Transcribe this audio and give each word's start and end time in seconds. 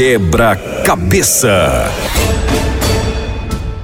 Quebra-cabeça. 0.00 1.84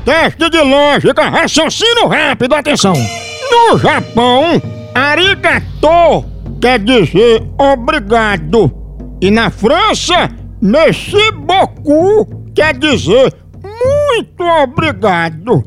Teste 0.02 0.48
de 0.48 0.62
lógica, 0.62 1.28
raciocínio 1.28 2.08
rápido, 2.08 2.54
atenção! 2.54 2.94
No 3.50 3.76
Japão, 3.76 4.62
arigato 4.94 6.24
quer 6.58 6.78
dizer 6.78 7.42
obrigado. 7.58 8.72
E 9.20 9.30
na 9.30 9.50
França, 9.50 10.30
merci 10.62 11.20
beaucoup 11.32 12.26
quer 12.54 12.72
dizer 12.78 13.34
muito 13.62 14.42
obrigado. 14.42 15.62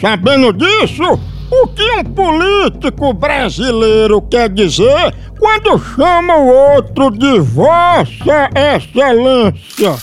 Sabendo 0.00 0.50
disso, 0.54 1.20
o 1.50 1.66
que 1.66 1.82
um 1.82 2.04
político 2.04 3.12
brasileiro 3.12 4.22
quer 4.22 4.48
dizer 4.48 5.14
quando 5.40 5.82
chama 5.96 6.36
o 6.36 6.46
outro 6.46 7.10
de 7.10 7.40
Vossa 7.40 8.50
Excelência? 8.54 9.96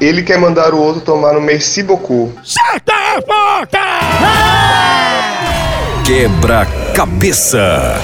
Ele 0.00 0.22
quer 0.22 0.38
mandar 0.38 0.72
o 0.72 0.78
outro 0.78 1.00
tomar 1.00 1.36
um 1.36 1.40
merci 1.40 1.82
beaucoup. 1.82 2.32
Certa 2.44 2.92
resposta! 3.16 3.78
Quebra-cabeça. 6.06 7.96